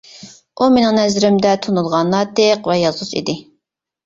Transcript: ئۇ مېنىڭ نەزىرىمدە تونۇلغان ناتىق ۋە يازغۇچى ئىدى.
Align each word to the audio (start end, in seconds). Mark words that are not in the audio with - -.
ئۇ 0.61 0.69
مېنىڭ 0.77 0.95
نەزىرىمدە 0.99 1.51
تونۇلغان 1.67 2.09
ناتىق 2.15 2.71
ۋە 2.73 2.79
يازغۇچى 2.81 3.23
ئىدى. 3.23 3.39